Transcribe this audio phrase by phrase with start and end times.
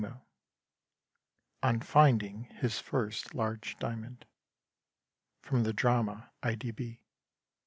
[1.61, 4.25] _ON FINDING HIS FIRST LARGE DIAMOND.
[5.43, 6.55] (_From the drama "I.
[6.55, 6.99] D.